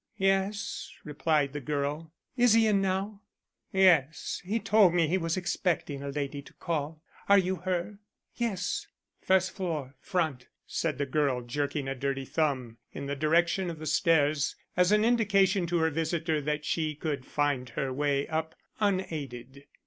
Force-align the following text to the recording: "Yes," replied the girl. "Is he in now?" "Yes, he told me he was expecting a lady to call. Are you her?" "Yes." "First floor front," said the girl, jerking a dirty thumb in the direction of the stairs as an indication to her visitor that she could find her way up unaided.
"Yes," 0.17 0.91
replied 1.03 1.53
the 1.53 1.61
girl. 1.61 2.11
"Is 2.35 2.53
he 2.53 2.65
in 2.65 2.81
now?" 2.81 3.21
"Yes, 3.71 4.41
he 4.43 4.59
told 4.59 4.95
me 4.95 5.07
he 5.07 5.19
was 5.19 5.37
expecting 5.37 6.01
a 6.01 6.09
lady 6.09 6.41
to 6.41 6.55
call. 6.55 7.03
Are 7.29 7.37
you 7.37 7.57
her?" 7.57 7.99
"Yes." 8.33 8.87
"First 9.21 9.51
floor 9.51 9.93
front," 9.99 10.47
said 10.65 10.97
the 10.97 11.05
girl, 11.05 11.41
jerking 11.43 11.87
a 11.87 11.93
dirty 11.93 12.25
thumb 12.25 12.77
in 12.91 13.05
the 13.05 13.15
direction 13.15 13.69
of 13.69 13.77
the 13.77 13.85
stairs 13.85 14.55
as 14.75 14.91
an 14.91 15.05
indication 15.05 15.67
to 15.67 15.77
her 15.77 15.91
visitor 15.91 16.41
that 16.41 16.65
she 16.65 16.95
could 16.95 17.23
find 17.23 17.69
her 17.69 17.93
way 17.93 18.27
up 18.27 18.55
unaided. 18.79 19.65